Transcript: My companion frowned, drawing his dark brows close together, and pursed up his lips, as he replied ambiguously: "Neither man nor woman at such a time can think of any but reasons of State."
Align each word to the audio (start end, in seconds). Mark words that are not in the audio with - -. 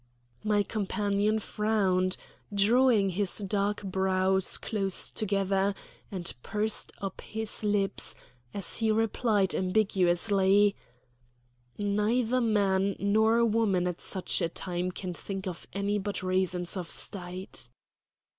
My 0.43 0.63
companion 0.63 1.37
frowned, 1.37 2.17
drawing 2.51 3.09
his 3.11 3.37
dark 3.37 3.83
brows 3.83 4.57
close 4.57 5.11
together, 5.11 5.75
and 6.09 6.33
pursed 6.41 6.91
up 6.97 7.21
his 7.21 7.63
lips, 7.63 8.15
as 8.51 8.77
he 8.77 8.91
replied 8.91 9.53
ambiguously: 9.53 10.75
"Neither 11.77 12.41
man 12.41 12.95
nor 12.97 13.45
woman 13.45 13.85
at 13.87 14.01
such 14.01 14.41
a 14.41 14.49
time 14.49 14.89
can 14.91 15.13
think 15.13 15.45
of 15.45 15.67
any 15.71 15.99
but 15.99 16.23
reasons 16.23 16.75
of 16.75 16.89
State." 16.89 17.69